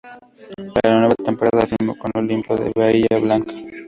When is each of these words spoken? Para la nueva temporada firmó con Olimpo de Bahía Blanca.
Para 0.73 0.95
la 0.95 0.99
nueva 1.01 1.13
temporada 1.23 1.67
firmó 1.67 1.95
con 1.95 2.09
Olimpo 2.15 2.55
de 2.57 2.71
Bahía 2.75 3.19
Blanca. 3.21 3.53